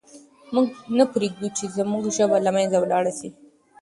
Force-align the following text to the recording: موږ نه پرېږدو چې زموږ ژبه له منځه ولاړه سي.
موږ 0.53 0.67
نه 0.97 1.05
پرېږدو 1.13 1.47
چې 1.57 1.63
زموږ 1.77 2.03
ژبه 2.17 2.37
له 2.45 2.51
منځه 2.55 2.77
ولاړه 2.79 3.11
سي. 3.19 3.29